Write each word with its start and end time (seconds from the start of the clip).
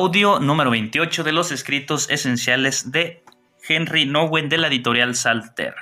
Audio 0.00 0.38
número 0.38 0.70
28 0.70 1.24
de 1.24 1.32
los 1.32 1.50
escritos 1.50 2.08
esenciales 2.08 2.92
de 2.92 3.24
Henry 3.68 4.06
Nowen 4.06 4.48
de 4.48 4.56
la 4.56 4.68
editorial 4.68 5.16
Salter. 5.16 5.74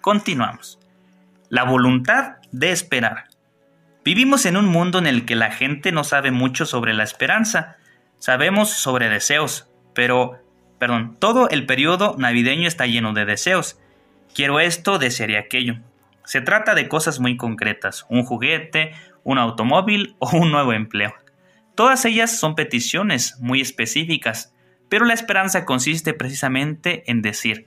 Continuamos. 0.00 0.80
La 1.48 1.62
voluntad 1.62 2.38
de 2.50 2.72
esperar. 2.72 3.28
Vivimos 4.04 4.46
en 4.46 4.56
un 4.56 4.66
mundo 4.66 4.98
en 4.98 5.06
el 5.06 5.24
que 5.24 5.36
la 5.36 5.52
gente 5.52 5.92
no 5.92 6.02
sabe 6.02 6.32
mucho 6.32 6.66
sobre 6.66 6.92
la 6.92 7.04
esperanza. 7.04 7.76
Sabemos 8.18 8.68
sobre 8.70 9.08
deseos, 9.08 9.68
pero, 9.94 10.40
perdón, 10.80 11.16
todo 11.20 11.48
el 11.48 11.64
periodo 11.64 12.16
navideño 12.18 12.66
está 12.66 12.86
lleno 12.86 13.12
de 13.12 13.26
deseos. 13.26 13.78
Quiero 14.34 14.58
esto, 14.58 14.98
desearía 14.98 15.38
aquello. 15.38 15.76
Se 16.24 16.40
trata 16.40 16.74
de 16.74 16.88
cosas 16.88 17.20
muy 17.20 17.36
concretas, 17.36 18.06
un 18.08 18.24
juguete, 18.24 18.92
un 19.22 19.38
automóvil 19.38 20.16
o 20.18 20.36
un 20.36 20.50
nuevo 20.50 20.72
empleo. 20.72 21.14
Todas 21.74 22.04
ellas 22.04 22.38
son 22.38 22.54
peticiones 22.54 23.38
muy 23.40 23.60
específicas, 23.60 24.54
pero 24.88 25.04
la 25.04 25.14
esperanza 25.14 25.64
consiste 25.64 26.12
precisamente 26.12 27.10
en 27.10 27.22
decir, 27.22 27.66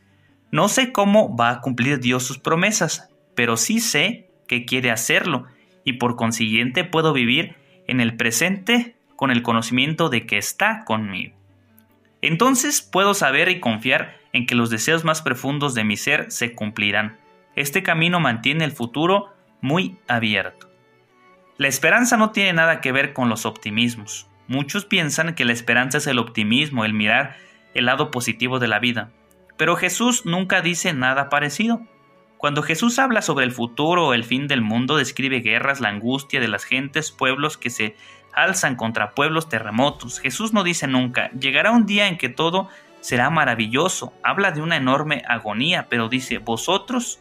no 0.52 0.68
sé 0.68 0.92
cómo 0.92 1.36
va 1.36 1.50
a 1.50 1.62
cumplir 1.62 2.00
Dios 2.00 2.24
sus 2.24 2.38
promesas, 2.38 3.10
pero 3.34 3.58
sí 3.58 3.80
sé 3.80 4.30
que 4.48 4.66
quiere 4.66 4.92
hacerlo 4.92 5.48
y 5.84 5.94
por 5.94 6.16
consiguiente 6.16 6.84
puedo 6.84 7.14
vivir 7.14 7.56
en 7.88 8.00
el 8.00 8.16
presente 8.16 8.96
con 9.16 9.32
el 9.32 9.42
conocimiento 9.42 10.10
de 10.10 10.26
que 10.26 10.38
está 10.38 10.84
conmigo. 10.86 11.36
Entonces 12.22 12.82
puedo 12.82 13.14
saber 13.14 13.50
y 13.50 13.60
confiar 13.60 14.18
en 14.34 14.46
que 14.46 14.56
los 14.56 14.70
deseos 14.70 15.04
más 15.04 15.22
profundos 15.22 15.74
de 15.74 15.84
mi 15.84 15.98
ser 15.98 16.32
se 16.32 16.54
cumplirán. 16.54 17.18
Este 17.56 17.84
camino 17.84 18.20
mantiene 18.20 18.66
el 18.66 18.72
futuro 18.72 19.34
muy 19.62 19.98
abierto. 20.08 20.70
La 21.58 21.70
esperanza 21.70 22.18
no 22.18 22.32
tiene 22.32 22.52
nada 22.52 22.82
que 22.82 22.92
ver 22.92 23.14
con 23.14 23.30
los 23.30 23.46
optimismos. 23.46 24.28
Muchos 24.48 24.84
piensan 24.84 25.36
que 25.36 25.46
la 25.46 25.54
esperanza 25.54 26.00
es 26.00 26.08
el 26.08 26.20
optimismo, 26.20 26.84
el 26.84 26.94
mirar 26.94 27.38
el 27.74 27.86
lado 27.86 28.12
positivo 28.12 28.60
de 28.60 28.68
la 28.68 28.80
vida. 28.80 29.12
Pero 29.56 29.78
Jesús 29.78 30.26
nunca 30.26 30.62
dice 30.62 30.92
nada 30.94 31.30
parecido. 31.30 31.82
Cuando 32.38 32.62
Jesús 32.62 33.00
habla 33.00 33.22
sobre 33.22 33.46
el 33.46 33.54
futuro 33.54 34.08
o 34.08 34.14
el 34.14 34.26
fin 34.26 34.48
del 34.50 34.62
mundo, 34.62 34.98
describe 34.98 35.40
guerras, 35.40 35.80
la 35.80 35.88
angustia 35.88 36.42
de 36.42 36.50
las 36.50 36.66
gentes, 36.66 37.14
pueblos 37.14 37.58
que 37.58 37.70
se 37.70 37.96
alzan 38.34 38.76
contra 38.76 39.12
pueblos 39.12 39.48
terremotos. 39.48 40.20
Jesús 40.20 40.52
no 40.52 40.62
dice 40.62 40.88
nunca, 40.88 41.32
llegará 41.32 41.72
un 41.72 41.86
día 41.86 42.08
en 42.08 42.18
que 42.18 42.28
todo 42.28 42.68
será 43.00 43.30
maravilloso. 43.30 44.12
Habla 44.24 44.52
de 44.52 44.62
una 44.62 44.76
enorme 44.76 45.24
agonía, 45.26 45.88
pero 45.90 46.10
dice, 46.10 46.40
vosotros, 46.40 47.20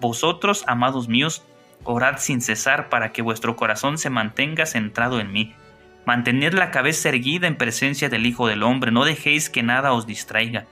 vosotros, 0.00 0.64
amados 0.66 1.06
míos, 1.06 1.44
orad 1.84 2.18
sin 2.18 2.40
cesar 2.40 2.88
para 2.88 3.12
que 3.12 3.22
vuestro 3.22 3.56
corazón 3.56 3.98
se 3.98 4.10
mantenga 4.10 4.66
centrado 4.66 5.20
en 5.20 5.32
mí. 5.32 5.54
Mantened 6.04 6.54
la 6.54 6.70
cabeza 6.70 7.08
erguida 7.08 7.46
en 7.46 7.56
presencia 7.56 8.08
del 8.08 8.26
Hijo 8.26 8.46
del 8.46 8.62
Hombre, 8.62 8.92
no 8.92 9.04
dejéis 9.04 9.50
que 9.50 9.62
nada 9.62 9.92
os 9.92 10.06
distraiga. 10.06 10.66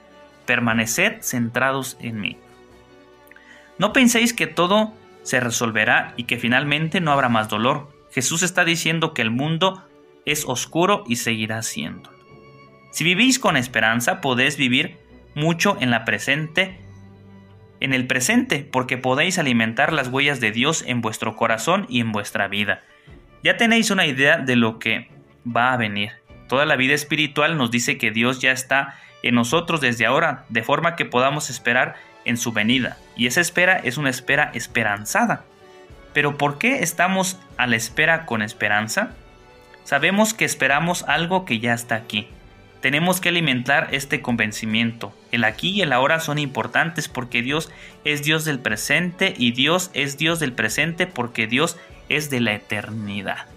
Permaneced 0.45 1.21
centrados 1.21 1.97
en 1.99 2.19
mí. 2.19 2.37
No 3.77 3.91
penséis 3.91 4.33
que 4.33 4.47
todo 4.47 4.93
se 5.23 5.39
resolverá 5.39 6.13
y 6.17 6.23
que 6.23 6.37
finalmente 6.37 7.01
no 7.01 7.11
habrá 7.11 7.29
más 7.29 7.49
dolor. 7.49 7.89
Jesús 8.11 8.43
está 8.43 8.63
diciendo 8.63 9.13
que 9.13 9.21
el 9.21 9.31
mundo 9.31 9.83
es 10.25 10.45
oscuro 10.45 11.03
y 11.07 11.17
seguirá 11.17 11.61
siendo. 11.63 12.09
Si 12.91 13.03
vivís 13.03 13.39
con 13.39 13.57
esperanza, 13.57 14.21
podéis 14.21 14.55
vivir 14.55 14.97
mucho 15.33 15.77
en 15.81 15.91
la 15.91 16.05
presente, 16.05 16.79
en 17.85 17.93
el 17.93 18.07
presente, 18.07 18.67
porque 18.69 18.97
podéis 18.97 19.37
alimentar 19.37 19.93
las 19.93 20.07
huellas 20.07 20.39
de 20.39 20.51
Dios 20.51 20.83
en 20.87 21.01
vuestro 21.01 21.35
corazón 21.35 21.85
y 21.87 21.99
en 21.99 22.11
vuestra 22.11 22.47
vida. 22.47 22.81
Ya 23.43 23.57
tenéis 23.57 23.91
una 23.91 24.07
idea 24.07 24.39
de 24.39 24.55
lo 24.55 24.79
que 24.79 25.07
va 25.45 25.71
a 25.71 25.77
venir. 25.77 26.13
Toda 26.47 26.65
la 26.65 26.77
vida 26.77 26.95
espiritual 26.95 27.57
nos 27.57 27.69
dice 27.69 27.99
que 27.99 28.09
Dios 28.09 28.41
ya 28.41 28.51
está 28.51 28.95
en 29.21 29.35
nosotros 29.35 29.81
desde 29.81 30.07
ahora, 30.07 30.45
de 30.49 30.63
forma 30.63 30.95
que 30.95 31.05
podamos 31.05 31.51
esperar 31.51 31.95
en 32.25 32.37
su 32.37 32.53
venida. 32.53 32.97
Y 33.15 33.27
esa 33.27 33.39
espera 33.39 33.77
es 33.77 33.97
una 33.97 34.09
espera 34.09 34.49
esperanzada. 34.55 35.43
Pero 36.11 36.39
¿por 36.39 36.57
qué 36.57 36.79
estamos 36.79 37.39
a 37.55 37.67
la 37.67 37.75
espera 37.75 38.25
con 38.25 38.41
esperanza? 38.41 39.11
Sabemos 39.83 40.33
que 40.33 40.45
esperamos 40.45 41.03
algo 41.03 41.45
que 41.45 41.59
ya 41.59 41.75
está 41.75 41.93
aquí. 41.93 42.27
Tenemos 42.85 43.19
que 43.19 43.29
alimentar 43.29 43.87
este 43.93 44.21
convencimiento. 44.21 45.11
El 45.31 45.43
aquí 45.43 45.69
y 45.71 45.81
el 45.81 45.91
ahora 45.91 46.19
son 46.19 46.37
importantes 46.37 47.09
porque 47.09 47.41
Dios 47.41 47.71
es 48.03 48.21
Dios 48.21 48.45
del 48.45 48.59
presente 48.59 49.33
y 49.35 49.53
Dios 49.53 49.89
es 49.95 50.19
Dios 50.19 50.39
del 50.39 50.53
presente 50.53 51.07
porque 51.07 51.47
Dios 51.47 51.77
es 52.09 52.29
de 52.29 52.41
la 52.41 52.53
eternidad 52.53 53.47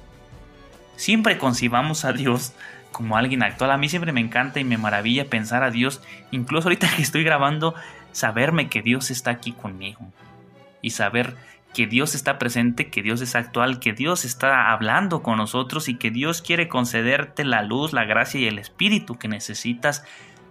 siempre 0.99 1.39
concibamos 1.39 2.05
a 2.05 2.13
Dios 2.13 2.53
como 2.93 3.17
alguien 3.17 3.43
actual. 3.43 3.71
A 3.71 3.79
mí 3.79 3.89
siempre 3.89 4.13
me 4.13 4.21
encanta 4.21 4.61
y 4.61 4.65
me 4.65 4.77
maravilla 4.77 5.31
pensar 5.31 5.63
a 5.63 5.71
Dios, 5.71 6.03
incluso 6.31 6.69
ahorita 6.69 6.91
que 6.95 7.03
estoy 7.03 7.25
grabando, 7.25 7.75
saberme 8.13 8.69
que 8.69 8.83
Dios 8.83 9.11
está 9.11 9.31
aquí 9.31 9.53
conmigo 9.53 10.01
y 10.83 10.91
saber 10.91 11.37
que 11.75 11.87
Dios 11.87 12.15
está 12.15 12.39
presente, 12.39 12.89
que 12.89 13.03
Dios 13.03 13.21
es 13.21 13.35
actual, 13.35 13.79
que 13.79 13.93
Dios 13.93 14.25
está 14.25 14.73
hablando 14.73 15.23
con 15.23 15.37
nosotros 15.37 15.89
y 15.89 15.95
que 15.95 16.11
Dios 16.11 16.43
quiere 16.43 16.69
concederte 16.69 17.45
la 17.45 17.63
luz, 17.63 17.93
la 17.93 18.05
gracia 18.05 18.41
y 18.41 18.47
el 18.47 18.59
espíritu 18.59 19.17
que 19.17 19.29
necesitas 19.29 20.05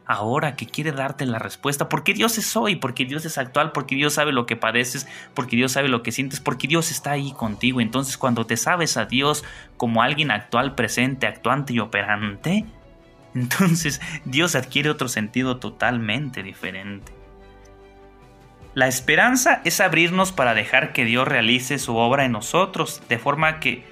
ahora 0.08 0.56
que 0.56 0.66
quiere 0.66 0.94
darte 0.94 1.26
la 1.26 1.38
respuesta, 1.38 1.90
porque 1.90 2.14
Dios 2.14 2.38
es 2.38 2.56
hoy, 2.56 2.78
porque 2.78 3.06
Dios 3.06 3.26
es 3.26 3.38
actual, 3.38 3.74
porque 3.74 3.96
Dios 3.96 4.14
sabe 4.14 4.32
lo 4.32 4.46
que 4.46 4.56
padeces, 4.56 5.06
porque 5.34 5.58
Dios 5.58 5.74
sabe 5.74 5.90
lo 5.90 6.02
que 6.02 6.14
sientes, 6.14 6.40
porque 6.40 6.68
Dios 6.68 6.92
está 6.92 7.12
ahí 7.12 7.34
contigo. 7.34 7.82
Entonces 7.82 8.18
cuando 8.18 8.46
te 8.46 8.56
sabes 8.56 8.96
a 8.96 9.06
Dios 9.06 9.44
como 9.76 10.02
alguien 10.02 10.32
actual, 10.32 10.76
presente, 10.76 11.28
actuante 11.28 11.74
y 11.74 11.80
operante, 11.80 12.66
entonces 13.36 14.02
Dios 14.24 14.56
adquiere 14.56 14.90
otro 14.90 15.10
sentido 15.10 15.58
totalmente 15.58 16.42
diferente. 16.42 17.17
La 18.78 18.88
esperanza 18.88 19.60
es 19.64 19.82
abrirnos 19.82 20.32
para 20.32 20.54
dejar 20.54 20.94
que 20.94 21.04
Dios 21.04 21.28
realice 21.28 21.80
su 21.80 21.96
obra 21.96 22.26
en 22.26 22.34
nosotros, 22.34 23.02
de 23.10 23.18
forma 23.18 23.60
que, 23.60 23.84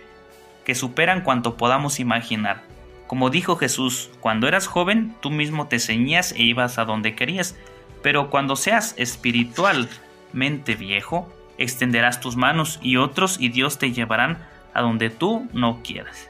que 0.64 0.76
superan 0.76 1.22
cuanto 1.22 1.58
podamos 1.58 2.00
imaginar. 2.00 2.62
Como 3.08 3.32
dijo 3.32 3.56
Jesús, 3.56 4.12
cuando 4.20 4.48
eras 4.48 4.68
joven 4.68 5.16
tú 5.24 5.32
mismo 5.32 5.66
te 5.66 5.80
ceñías 5.80 6.34
e 6.34 6.44
ibas 6.44 6.78
a 6.78 6.86
donde 6.86 7.16
querías, 7.16 7.56
pero 8.04 8.30
cuando 8.30 8.56
seas 8.56 8.94
espiritualmente 9.00 10.76
viejo, 10.76 11.34
extenderás 11.58 12.20
tus 12.20 12.36
manos 12.36 12.78
y 12.84 12.98
otros 12.98 13.38
y 13.40 13.50
Dios 13.50 13.80
te 13.80 13.92
llevarán 13.92 14.38
a 14.76 14.84
donde 14.84 15.10
tú 15.10 15.50
no 15.52 15.82
quieras. 15.82 16.30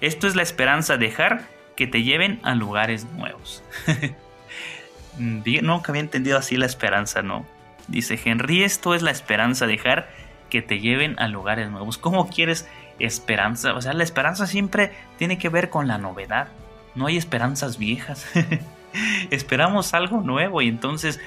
Esto 0.00 0.26
es 0.26 0.34
la 0.34 0.42
esperanza, 0.42 0.96
dejar 0.96 1.46
que 1.76 1.86
te 1.86 2.02
lleven 2.02 2.40
a 2.42 2.56
lugares 2.56 3.04
nuevos. 3.12 3.62
Nunca 5.16 5.92
había 5.92 6.02
entendido 6.02 6.36
así 6.38 6.56
la 6.56 6.66
esperanza, 6.66 7.22
¿no? 7.22 7.53
Dice 7.88 8.18
Henry, 8.24 8.62
esto 8.62 8.94
es 8.94 9.02
la 9.02 9.10
esperanza, 9.10 9.66
dejar 9.66 10.08
que 10.50 10.62
te 10.62 10.80
lleven 10.80 11.18
a 11.18 11.28
lugares 11.28 11.70
nuevos. 11.70 11.98
¿Cómo 11.98 12.28
quieres 12.28 12.66
esperanza. 12.98 13.74
O 13.74 13.82
sea, 13.82 13.92
la 13.92 14.04
esperanza 14.04 14.46
siempre 14.46 14.92
tiene 15.18 15.38
que 15.38 15.48
ver 15.48 15.70
con 15.70 15.88
la 15.88 15.98
novedad. 15.98 16.48
No 16.94 17.06
hay 17.06 17.16
esperanzas 17.16 17.78
viejas. 17.78 18.26
Esperamos 19.30 19.94
algo 19.94 20.20
nuevo 20.20 20.62
y 20.62 20.68
entonces, 20.68 21.20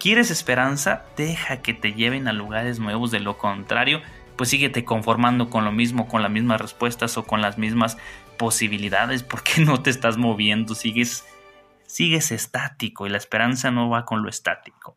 ¿quieres 0.00 0.30
esperanza? 0.30 1.04
Deja 1.16 1.58
que 1.58 1.74
te 1.74 1.92
lleven 1.92 2.26
a 2.26 2.32
lugares 2.32 2.80
nuevos. 2.80 3.10
De 3.10 3.20
lo 3.20 3.38
contrario, 3.38 4.00
pues 4.36 4.50
síguete 4.50 4.84
conformando 4.84 5.48
con 5.48 5.64
lo 5.64 5.72
mismo, 5.72 6.08
con 6.08 6.22
las 6.22 6.30
mismas 6.30 6.60
respuestas 6.60 7.16
o 7.16 7.24
con 7.24 7.40
las 7.40 7.58
mismas 7.58 7.98
posibilidades 8.36 9.22
porque 9.22 9.60
no 9.64 9.82
te 9.82 9.90
estás 9.90 10.16
moviendo, 10.16 10.74
sigues 10.74 11.24
sigues 11.86 12.32
estático 12.32 13.06
y 13.06 13.10
la 13.10 13.18
esperanza 13.18 13.70
no 13.70 13.90
va 13.90 14.06
con 14.06 14.22
lo 14.22 14.30
estático. 14.30 14.96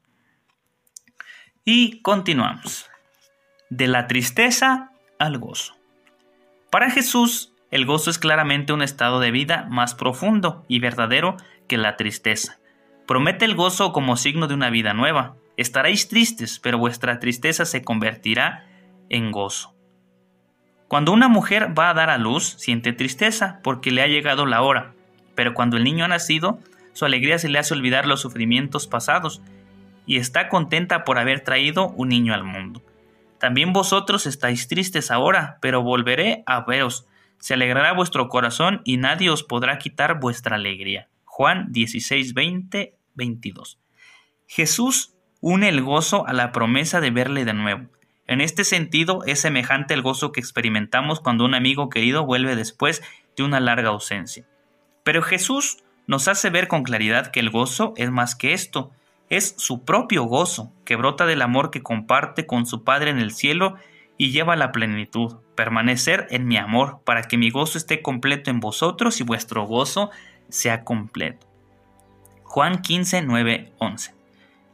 Y 1.67 1.99
continuamos. 2.03 2.91
De 3.71 3.87
la 3.87 4.05
tristeza 4.05 4.91
al 5.17 5.39
gozo. 5.39 5.73
Para 6.69 6.91
Jesús, 6.91 7.53
el 7.71 7.87
gozo 7.87 8.11
es 8.11 8.19
claramente 8.19 8.71
un 8.71 8.83
estado 8.83 9.19
de 9.19 9.31
vida 9.31 9.65
más 9.67 9.95
profundo 9.95 10.63
y 10.67 10.77
verdadero 10.77 11.37
que 11.67 11.79
la 11.79 11.97
tristeza. 11.97 12.59
Promete 13.07 13.45
el 13.45 13.55
gozo 13.55 13.93
como 13.93 14.15
signo 14.15 14.45
de 14.45 14.53
una 14.53 14.69
vida 14.69 14.93
nueva. 14.93 15.37
Estaréis 15.57 16.07
tristes, 16.07 16.59
pero 16.59 16.77
vuestra 16.77 17.19
tristeza 17.19 17.65
se 17.65 17.81
convertirá 17.81 18.67
en 19.09 19.31
gozo. 19.31 19.73
Cuando 20.87 21.13
una 21.13 21.29
mujer 21.29 21.73
va 21.75 21.89
a 21.89 21.95
dar 21.95 22.11
a 22.11 22.19
luz, 22.19 22.57
siente 22.59 22.93
tristeza 22.93 23.59
porque 23.63 23.89
le 23.89 24.03
ha 24.03 24.07
llegado 24.07 24.45
la 24.45 24.61
hora, 24.61 24.93
pero 25.33 25.55
cuando 25.55 25.77
el 25.77 25.83
niño 25.83 26.05
ha 26.05 26.09
nacido, 26.09 26.59
su 26.93 27.05
alegría 27.05 27.39
se 27.39 27.49
le 27.49 27.57
hace 27.57 27.73
olvidar 27.73 28.05
los 28.05 28.21
sufrimientos 28.21 28.85
pasados 28.85 29.41
y 30.05 30.17
está 30.17 30.49
contenta 30.49 31.03
por 31.03 31.17
haber 31.17 31.41
traído 31.41 31.89
un 31.89 32.09
niño 32.09 32.33
al 32.33 32.43
mundo. 32.43 32.81
También 33.39 33.73
vosotros 33.73 34.25
estáis 34.25 34.67
tristes 34.67 35.11
ahora, 35.11 35.57
pero 35.61 35.81
volveré 35.81 36.43
a 36.45 36.61
veros. 36.61 37.07
Se 37.39 37.53
alegrará 37.53 37.93
vuestro 37.93 38.29
corazón 38.29 38.81
y 38.85 38.97
nadie 38.97 39.29
os 39.29 39.43
podrá 39.43 39.77
quitar 39.77 40.19
vuestra 40.19 40.55
alegría. 40.55 41.09
Juan 41.25 41.71
16, 41.71 42.33
20, 42.33 42.95
22. 43.13 43.79
Jesús 44.47 45.15
une 45.41 45.69
el 45.69 45.81
gozo 45.81 46.27
a 46.27 46.33
la 46.33 46.51
promesa 46.51 47.01
de 47.01 47.11
verle 47.11 47.45
de 47.45 47.53
nuevo. 47.53 47.89
En 48.27 48.41
este 48.41 48.63
sentido, 48.63 49.19
es 49.25 49.41
semejante 49.41 49.93
el 49.93 50.01
gozo 50.01 50.31
que 50.31 50.39
experimentamos 50.39 51.19
cuando 51.19 51.45
un 51.45 51.53
amigo 51.53 51.89
querido 51.89 52.25
vuelve 52.25 52.55
después 52.55 53.03
de 53.35 53.43
una 53.43 53.59
larga 53.59 53.89
ausencia. 53.89 54.47
Pero 55.03 55.21
Jesús 55.21 55.83
nos 56.07 56.27
hace 56.27 56.49
ver 56.49 56.67
con 56.67 56.83
claridad 56.83 57.27
que 57.27 57.39
el 57.39 57.51
gozo 57.51 57.93
es 57.97 58.09
más 58.09 58.35
que 58.35 58.53
esto, 58.53 58.91
es 59.29 59.55
su 59.57 59.83
propio 59.83 60.23
gozo, 60.23 60.71
que 60.85 60.95
brota 60.95 61.25
del 61.25 61.41
amor 61.41 61.71
que 61.71 61.81
comparte 61.81 62.45
con 62.45 62.65
su 62.65 62.83
Padre 62.83 63.09
en 63.09 63.19
el 63.19 63.31
cielo 63.31 63.75
y 64.17 64.31
lleva 64.31 64.53
a 64.53 64.57
la 64.57 64.71
plenitud, 64.71 65.37
permanecer 65.55 66.27
en 66.29 66.47
mi 66.47 66.57
amor, 66.57 67.01
para 67.05 67.23
que 67.23 67.37
mi 67.37 67.49
gozo 67.49 67.77
esté 67.77 68.01
completo 68.01 68.49
en 68.49 68.59
vosotros 68.59 69.19
y 69.19 69.23
vuestro 69.23 69.65
gozo 69.65 70.11
sea 70.49 70.83
completo. 70.83 71.47
Juan 72.43 72.81
15, 72.81 73.23
9, 73.23 73.73
11. 73.79 74.13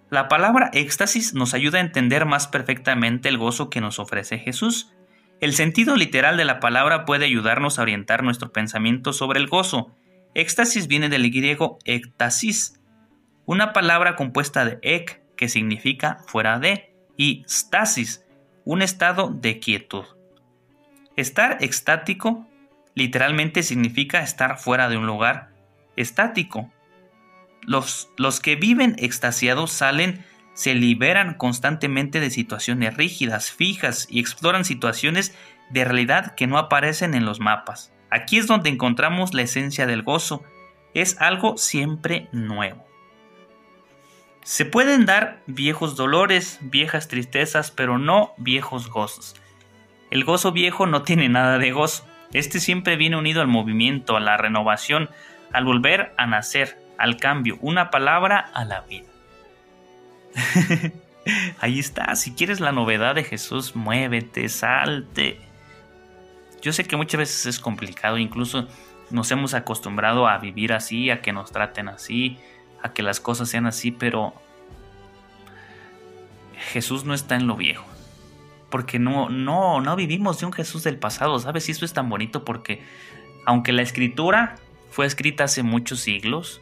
La 0.09 0.27
palabra 0.27 0.69
éxtasis 0.73 1.33
nos 1.33 1.53
ayuda 1.53 1.77
a 1.77 1.81
entender 1.81 2.25
más 2.25 2.47
perfectamente 2.47 3.29
el 3.29 3.37
gozo 3.37 3.69
que 3.69 3.79
nos 3.79 3.97
ofrece 3.97 4.37
Jesús. 4.37 4.91
El 5.39 5.53
sentido 5.53 5.95
literal 5.95 6.35
de 6.35 6.45
la 6.45 6.59
palabra 6.59 7.05
puede 7.05 7.25
ayudarnos 7.25 7.79
a 7.79 7.83
orientar 7.83 8.21
nuestro 8.21 8.51
pensamiento 8.51 9.13
sobre 9.13 9.39
el 9.39 9.47
gozo. 9.47 9.95
Éxtasis 10.35 10.87
viene 10.87 11.07
del 11.07 11.31
griego 11.31 11.79
éxtasis, 11.85 12.80
una 13.45 13.73
palabra 13.73 14.15
compuesta 14.15 14.65
de 14.65 14.79
ek, 14.81 15.21
que 15.35 15.49
significa 15.49 16.19
fuera 16.27 16.59
de, 16.59 16.93
y 17.17 17.43
stasis, 17.47 18.25
un 18.65 18.81
estado 18.81 19.29
de 19.29 19.59
quietud. 19.59 20.05
Estar 21.15 21.57
extático 21.61 22.47
literalmente 22.95 23.63
significa 23.63 24.21
estar 24.21 24.59
fuera 24.59 24.89
de 24.89 24.97
un 24.97 25.07
lugar 25.07 25.49
estático. 25.95 26.71
Los, 27.63 28.09
los 28.17 28.39
que 28.39 28.55
viven 28.55 28.95
extasiados 28.97 29.71
salen, 29.71 30.25
se 30.53 30.75
liberan 30.75 31.35
constantemente 31.35 32.19
de 32.19 32.29
situaciones 32.29 32.95
rígidas, 32.95 33.51
fijas 33.51 34.07
y 34.09 34.19
exploran 34.19 34.65
situaciones 34.65 35.35
de 35.69 35.85
realidad 35.85 36.35
que 36.35 36.47
no 36.47 36.57
aparecen 36.57 37.13
en 37.13 37.25
los 37.25 37.39
mapas. 37.39 37.93
Aquí 38.09 38.37
es 38.37 38.47
donde 38.47 38.69
encontramos 38.69 39.33
la 39.33 39.43
esencia 39.43 39.85
del 39.85 40.03
gozo. 40.03 40.43
Es 40.93 41.19
algo 41.21 41.57
siempre 41.57 42.27
nuevo. 42.33 42.90
Se 44.43 44.65
pueden 44.65 45.05
dar 45.05 45.39
viejos 45.45 45.95
dolores, 45.95 46.59
viejas 46.61 47.07
tristezas, 47.07 47.71
pero 47.71 47.97
no 47.97 48.33
viejos 48.37 48.89
gozos. 48.89 49.35
El 50.09 50.25
gozo 50.25 50.51
viejo 50.51 50.87
no 50.87 51.03
tiene 51.03 51.29
nada 51.29 51.57
de 51.57 51.71
gozo. 51.71 52.05
Este 52.33 52.59
siempre 52.59 52.95
viene 52.95 53.17
unido 53.17 53.41
al 53.41 53.47
movimiento, 53.47 54.17
a 54.17 54.19
la 54.19 54.37
renovación, 54.37 55.09
al 55.53 55.65
volver 55.65 56.13
a 56.17 56.25
nacer, 56.25 56.77
al 56.97 57.17
cambio, 57.17 57.57
una 57.61 57.91
palabra 57.91 58.39
a 58.53 58.65
la 58.65 58.81
vida. 58.81 59.07
Ahí 61.59 61.79
está, 61.79 62.15
si 62.15 62.33
quieres 62.33 62.59
la 62.59 62.71
novedad 62.71 63.15
de 63.15 63.23
Jesús, 63.23 63.75
muévete, 63.75 64.49
salte. 64.49 65.39
Yo 66.61 66.73
sé 66.73 66.85
que 66.85 66.97
muchas 66.97 67.19
veces 67.19 67.45
es 67.45 67.59
complicado, 67.59 68.17
incluso 68.17 68.67
nos 69.11 69.29
hemos 69.31 69.53
acostumbrado 69.53 70.27
a 70.27 70.37
vivir 70.37 70.73
así, 70.73 71.09
a 71.09 71.21
que 71.21 71.33
nos 71.33 71.51
traten 71.51 71.89
así, 71.89 72.37
a 72.83 72.93
que 72.93 73.03
las 73.03 73.19
cosas 73.19 73.49
sean 73.49 73.65
así, 73.65 73.91
pero 73.91 74.33
Jesús 76.71 77.05
no 77.05 77.13
está 77.13 77.35
en 77.35 77.47
lo 77.47 77.55
viejo. 77.55 77.85
Porque 78.69 78.99
no, 78.99 79.29
no, 79.29 79.81
no 79.81 79.95
vivimos 79.95 80.39
de 80.39 80.45
un 80.45 80.53
Jesús 80.53 80.83
del 80.83 80.97
pasado, 80.97 81.37
¿sabes? 81.39 81.67
Y 81.67 81.73
eso 81.73 81.83
es 81.83 81.93
tan 81.93 82.09
bonito 82.09 82.45
porque 82.45 82.81
aunque 83.45 83.73
la 83.73 83.81
escritura 83.81 84.55
fue 84.89 85.05
escrita 85.05 85.45
hace 85.45 85.63
muchos 85.63 85.99
siglos, 85.99 86.61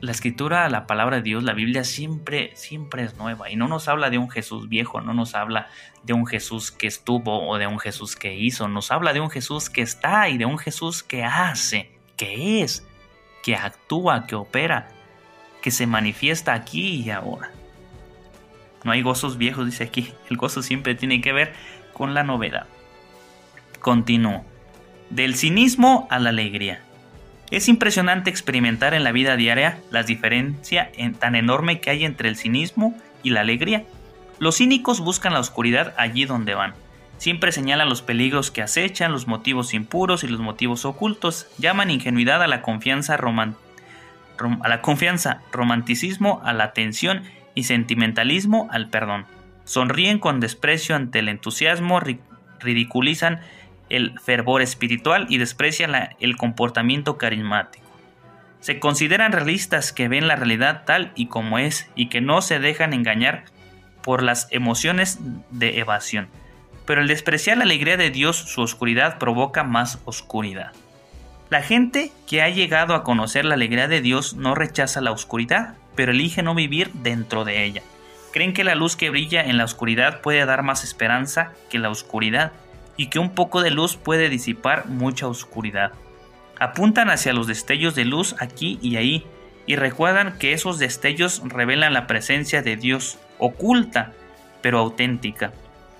la 0.00 0.10
escritura, 0.10 0.68
la 0.68 0.86
palabra 0.86 1.16
de 1.16 1.22
Dios, 1.22 1.44
la 1.44 1.52
Biblia 1.52 1.84
siempre, 1.84 2.50
siempre 2.56 3.04
es 3.04 3.16
nueva 3.16 3.50
y 3.50 3.56
no 3.56 3.68
nos 3.68 3.88
habla 3.88 4.10
de 4.10 4.18
un 4.18 4.28
Jesús 4.28 4.68
viejo, 4.68 5.00
no 5.00 5.14
nos 5.14 5.34
habla 5.34 5.68
de 6.02 6.12
un 6.12 6.26
Jesús 6.26 6.72
que 6.72 6.86
estuvo 6.86 7.48
o 7.48 7.58
de 7.58 7.66
un 7.66 7.78
Jesús 7.78 8.16
que 8.16 8.34
hizo, 8.34 8.68
nos 8.68 8.90
habla 8.90 9.12
de 9.12 9.20
un 9.20 9.30
Jesús 9.30 9.70
que 9.70 9.82
está 9.82 10.28
y 10.28 10.36
de 10.36 10.46
un 10.46 10.58
Jesús 10.58 11.02
que 11.02 11.24
hace, 11.24 11.90
que 12.16 12.62
es, 12.62 12.86
que 13.42 13.56
actúa, 13.56 14.26
que 14.26 14.34
opera 14.34 14.88
que 15.64 15.70
se 15.70 15.86
manifiesta 15.86 16.52
aquí 16.52 17.02
y 17.02 17.08
ahora. 17.08 17.50
No 18.84 18.92
hay 18.92 19.00
gozos 19.00 19.38
viejos, 19.38 19.64
dice 19.64 19.84
aquí. 19.84 20.12
El 20.28 20.36
gozo 20.36 20.60
siempre 20.60 20.94
tiene 20.94 21.22
que 21.22 21.32
ver 21.32 21.54
con 21.94 22.12
la 22.12 22.22
novedad. 22.22 22.66
Continúo. 23.80 24.44
Del 25.08 25.36
cinismo 25.36 26.06
a 26.10 26.18
la 26.18 26.28
alegría. 26.28 26.82
Es 27.50 27.70
impresionante 27.70 28.28
experimentar 28.28 28.92
en 28.92 29.04
la 29.04 29.12
vida 29.12 29.36
diaria 29.36 29.80
la 29.90 30.02
diferencia 30.02 30.90
tan 31.18 31.34
enorme 31.34 31.80
que 31.80 31.88
hay 31.88 32.04
entre 32.04 32.28
el 32.28 32.36
cinismo 32.36 32.94
y 33.22 33.30
la 33.30 33.40
alegría. 33.40 33.84
Los 34.38 34.58
cínicos 34.58 35.00
buscan 35.00 35.32
la 35.32 35.40
oscuridad 35.40 35.94
allí 35.96 36.26
donde 36.26 36.54
van. 36.54 36.74
Siempre 37.16 37.52
señalan 37.52 37.88
los 37.88 38.02
peligros 38.02 38.50
que 38.50 38.60
acechan, 38.60 39.12
los 39.12 39.26
motivos 39.26 39.72
impuros 39.72 40.24
y 40.24 40.28
los 40.28 40.40
motivos 40.40 40.84
ocultos. 40.84 41.46
Llaman 41.56 41.90
ingenuidad 41.90 42.42
a 42.42 42.48
la 42.48 42.60
confianza 42.60 43.16
romántica 43.16 43.63
a 44.62 44.68
la 44.68 44.82
confianza, 44.82 45.40
romanticismo 45.52 46.40
a 46.44 46.52
la 46.52 46.64
atención 46.64 47.22
y 47.54 47.64
sentimentalismo 47.64 48.68
al 48.70 48.90
perdón. 48.90 49.26
Sonríen 49.64 50.18
con 50.18 50.40
desprecio 50.40 50.96
ante 50.96 51.20
el 51.20 51.28
entusiasmo, 51.28 52.00
ridiculizan 52.60 53.40
el 53.88 54.18
fervor 54.20 54.62
espiritual 54.62 55.26
y 55.28 55.38
desprecian 55.38 55.92
el 56.20 56.36
comportamiento 56.36 57.16
carismático. 57.16 57.84
Se 58.60 58.80
consideran 58.80 59.32
realistas 59.32 59.92
que 59.92 60.08
ven 60.08 60.26
la 60.26 60.36
realidad 60.36 60.84
tal 60.86 61.12
y 61.14 61.26
como 61.26 61.58
es 61.58 61.90
y 61.94 62.08
que 62.08 62.20
no 62.20 62.40
se 62.40 62.58
dejan 62.58 62.92
engañar 62.92 63.44
por 64.02 64.22
las 64.22 64.48
emociones 64.50 65.18
de 65.50 65.80
evasión. 65.80 66.28
Pero 66.86 67.00
el 67.00 67.08
despreciar 67.08 67.56
la 67.58 67.64
alegría 67.64 67.96
de 67.96 68.10
Dios, 68.10 68.36
su 68.36 68.60
oscuridad 68.62 69.18
provoca 69.18 69.64
más 69.64 70.00
oscuridad. 70.04 70.72
La 71.50 71.62
gente 71.62 72.10
que 72.26 72.42
ha 72.42 72.48
llegado 72.48 72.94
a 72.94 73.04
conocer 73.04 73.44
la 73.44 73.54
alegría 73.54 73.86
de 73.86 74.00
Dios 74.00 74.34
no 74.34 74.54
rechaza 74.54 75.00
la 75.00 75.12
oscuridad, 75.12 75.74
pero 75.94 76.12
elige 76.12 76.42
no 76.42 76.54
vivir 76.54 76.90
dentro 76.94 77.44
de 77.44 77.64
ella. 77.64 77.82
Creen 78.32 78.52
que 78.52 78.64
la 78.64 78.74
luz 78.74 78.96
que 78.96 79.10
brilla 79.10 79.42
en 79.42 79.58
la 79.58 79.64
oscuridad 79.64 80.20
puede 80.20 80.44
dar 80.46 80.62
más 80.62 80.82
esperanza 80.82 81.52
que 81.70 81.78
la 81.78 81.90
oscuridad 81.90 82.52
y 82.96 83.08
que 83.08 83.18
un 83.18 83.30
poco 83.30 83.62
de 83.62 83.70
luz 83.70 83.96
puede 83.96 84.28
disipar 84.28 84.86
mucha 84.86 85.28
oscuridad. 85.28 85.92
Apuntan 86.58 87.10
hacia 87.10 87.32
los 87.32 87.46
destellos 87.46 87.94
de 87.94 88.04
luz 88.04 88.34
aquí 88.40 88.78
y 88.80 88.96
ahí 88.96 89.26
y 89.66 89.76
recuerdan 89.76 90.38
que 90.38 90.52
esos 90.52 90.78
destellos 90.78 91.42
revelan 91.44 91.92
la 91.92 92.06
presencia 92.06 92.62
de 92.62 92.76
Dios, 92.76 93.18
oculta 93.38 94.12
pero 94.64 94.78
auténtica. 94.78 95.52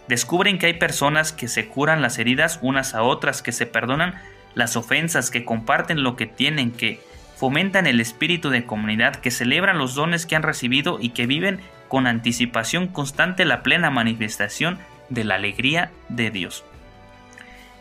Descubren 0.08 0.58
que 0.58 0.64
hay 0.64 0.74
personas 0.74 1.32
que 1.32 1.48
se 1.48 1.68
curan 1.68 2.00
las 2.00 2.18
heridas 2.18 2.58
unas 2.62 2.94
a 2.94 3.02
otras, 3.02 3.42
que 3.42 3.52
se 3.52 3.66
perdonan 3.66 4.14
las 4.54 4.76
ofensas, 4.76 5.30
que 5.30 5.44
comparten 5.44 6.02
lo 6.02 6.16
que 6.16 6.26
tienen, 6.26 6.70
que 6.70 7.00
fomentan 7.36 7.86
el 7.86 8.00
espíritu 8.00 8.50
de 8.50 8.64
comunidad, 8.64 9.16
que 9.16 9.30
celebran 9.30 9.78
los 9.78 9.94
dones 9.94 10.26
que 10.26 10.36
han 10.36 10.42
recibido 10.42 10.98
y 11.00 11.10
que 11.10 11.26
viven 11.26 11.60
con 11.88 12.06
anticipación 12.06 12.88
constante 12.88 13.44
la 13.44 13.62
plena 13.62 13.90
manifestación 13.90 14.78
de 15.08 15.24
la 15.24 15.34
alegría 15.34 15.90
de 16.08 16.30
Dios. 16.30 16.64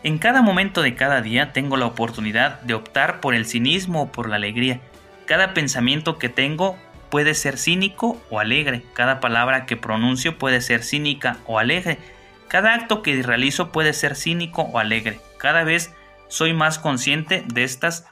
En 0.02 0.18
cada 0.18 0.42
momento 0.42 0.82
de 0.82 0.94
cada 0.94 1.22
día 1.22 1.52
tengo 1.52 1.76
la 1.78 1.86
oportunidad 1.86 2.60
de 2.60 2.74
optar 2.74 3.20
por 3.20 3.34
el 3.34 3.46
cinismo 3.46 4.02
o 4.02 4.12
por 4.12 4.28
la 4.28 4.36
alegría. 4.36 4.80
Cada 5.24 5.54
pensamiento 5.54 6.18
que 6.18 6.28
tengo 6.28 6.76
puede 7.08 7.32
ser 7.32 7.56
cínico 7.56 8.20
o 8.28 8.38
alegre. 8.38 8.82
Cada 8.92 9.20
palabra 9.20 9.64
que 9.64 9.78
pronuncio 9.78 10.36
puede 10.36 10.60
ser 10.60 10.82
cínica 10.82 11.38
o 11.46 11.58
alegre. 11.58 11.96
Cada 12.48 12.74
acto 12.74 13.00
que 13.00 13.22
realizo 13.22 13.72
puede 13.72 13.94
ser 13.94 14.14
cínico 14.14 14.62
o 14.62 14.78
alegre. 14.78 15.20
Cada 15.38 15.64
vez 15.64 15.94
soy 16.34 16.52
más 16.52 16.80
consciente 16.80 17.44
de 17.46 17.62
estas 17.62 18.08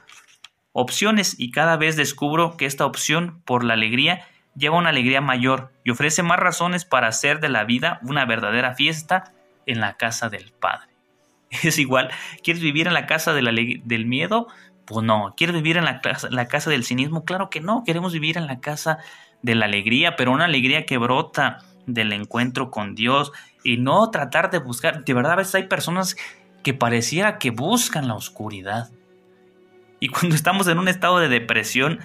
opciones 0.71 1.35
y 1.37 1.51
cada 1.51 1.75
vez 1.75 1.97
descubro 1.97 2.55
que 2.55 2.65
esta 2.65 2.85
opción 2.85 3.41
por 3.43 3.65
la 3.65 3.73
alegría 3.73 4.25
lleva 4.55 4.77
una 4.77 4.91
alegría 4.91 5.19
mayor 5.19 5.73
y 5.83 5.91
ofrece 5.91 6.23
más 6.23 6.39
razones 6.39 6.85
para 6.85 7.07
hacer 7.07 7.41
de 7.41 7.49
la 7.49 7.65
vida 7.65 7.99
una 8.01 8.23
verdadera 8.23 8.75
fiesta 8.75 9.33
en 9.65 9.81
la 9.81 9.97
casa 9.97 10.29
del 10.29 10.53
Padre. 10.53 10.87
Es 11.63 11.77
igual, 11.77 12.11
¿quieres 12.43 12.63
vivir 12.63 12.87
en 12.87 12.93
la 12.93 13.07
casa 13.07 13.33
del 13.33 14.05
miedo? 14.05 14.47
Pues 14.85 15.05
no. 15.05 15.33
¿Quieres 15.35 15.57
vivir 15.57 15.75
en 15.75 15.83
la, 15.83 16.01
la 16.29 16.47
casa 16.47 16.69
del 16.69 16.85
cinismo? 16.85 17.25
Claro 17.25 17.49
que 17.49 17.59
no. 17.59 17.83
Queremos 17.85 18.13
vivir 18.13 18.37
en 18.37 18.47
la 18.47 18.61
casa 18.61 18.99
de 19.41 19.55
la 19.55 19.65
alegría, 19.65 20.15
pero 20.15 20.31
una 20.31 20.45
alegría 20.45 20.85
que 20.85 20.97
brota 20.97 21.59
del 21.87 22.13
encuentro 22.13 22.71
con 22.71 22.95
Dios 22.95 23.33
y 23.63 23.77
no 23.77 24.09
tratar 24.11 24.49
de 24.49 24.59
buscar. 24.59 25.03
De 25.03 25.13
verdad, 25.13 25.33
a 25.33 25.37
veces 25.37 25.55
hay 25.55 25.67
personas 25.67 26.15
que 26.63 26.73
pareciera 26.73 27.37
que 27.37 27.51
buscan 27.51 28.07
la 28.07 28.15
oscuridad. 28.15 28.89
Y 29.99 30.09
cuando 30.09 30.35
estamos 30.35 30.67
en 30.67 30.79
un 30.79 30.87
estado 30.87 31.19
de 31.19 31.29
depresión, 31.29 31.99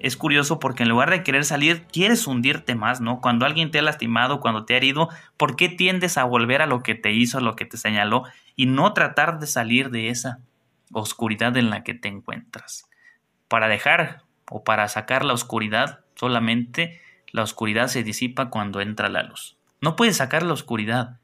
es 0.00 0.16
curioso 0.16 0.58
porque 0.58 0.82
en 0.82 0.88
lugar 0.90 1.10
de 1.10 1.22
querer 1.22 1.44
salir, 1.44 1.86
quieres 1.90 2.26
hundirte 2.26 2.74
más, 2.74 3.00
¿no? 3.00 3.20
Cuando 3.20 3.46
alguien 3.46 3.70
te 3.70 3.78
ha 3.78 3.82
lastimado, 3.82 4.40
cuando 4.40 4.64
te 4.66 4.74
ha 4.74 4.76
herido, 4.76 5.08
¿por 5.36 5.56
qué 5.56 5.68
tiendes 5.68 6.18
a 6.18 6.24
volver 6.24 6.62
a 6.62 6.66
lo 6.66 6.82
que 6.82 6.94
te 6.94 7.12
hizo, 7.12 7.38
a 7.38 7.40
lo 7.40 7.56
que 7.56 7.64
te 7.64 7.76
señaló 7.76 8.24
y 8.54 8.66
no 8.66 8.92
tratar 8.92 9.38
de 9.38 9.46
salir 9.46 9.90
de 9.90 10.10
esa 10.10 10.40
oscuridad 10.92 11.56
en 11.56 11.70
la 11.70 11.84
que 11.84 11.94
te 11.94 12.08
encuentras? 12.08 12.86
Para 13.48 13.66
dejar 13.68 14.24
o 14.50 14.62
para 14.62 14.88
sacar 14.88 15.24
la 15.24 15.32
oscuridad, 15.32 16.00
solamente 16.16 17.00
la 17.32 17.42
oscuridad 17.42 17.88
se 17.88 18.02
disipa 18.02 18.50
cuando 18.50 18.80
entra 18.80 19.08
la 19.08 19.22
luz. 19.22 19.56
No 19.80 19.96
puedes 19.96 20.18
sacar 20.18 20.42
la 20.42 20.52
oscuridad. 20.52 21.18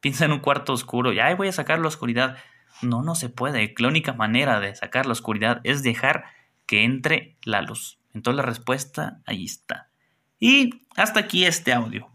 Piensa 0.00 0.24
en 0.24 0.32
un 0.32 0.40
cuarto 0.40 0.72
oscuro 0.72 1.12
y, 1.12 1.20
ay, 1.20 1.34
voy 1.34 1.48
a 1.48 1.52
sacar 1.52 1.78
la 1.78 1.88
oscuridad. 1.88 2.36
No, 2.82 3.02
no 3.02 3.14
se 3.14 3.28
puede. 3.28 3.74
La 3.78 3.88
única 3.88 4.12
manera 4.12 4.60
de 4.60 4.74
sacar 4.74 5.06
la 5.06 5.12
oscuridad 5.12 5.60
es 5.64 5.82
dejar 5.82 6.24
que 6.66 6.84
entre 6.84 7.36
la 7.44 7.62
luz. 7.62 7.98
Entonces 8.14 8.36
la 8.36 8.42
respuesta 8.42 9.20
ahí 9.26 9.44
está. 9.44 9.90
Y 10.38 10.82
hasta 10.96 11.20
aquí 11.20 11.44
este 11.44 11.72
audio. 11.72 12.10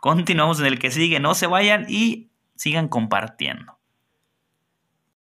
Continuamos 0.00 0.60
en 0.60 0.66
el 0.66 0.78
que 0.78 0.90
sigue. 0.90 1.20
No 1.20 1.34
se 1.34 1.46
vayan 1.46 1.86
y 1.88 2.30
sigan 2.54 2.88
compartiendo. 2.88 3.79